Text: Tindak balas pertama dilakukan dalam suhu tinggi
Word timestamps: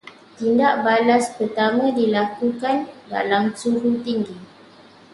Tindak 0.37 0.75
balas 0.85 1.25
pertama 1.37 1.85
dilakukan 1.99 2.77
dalam 3.13 3.43
suhu 3.59 3.89
tinggi 4.05 4.33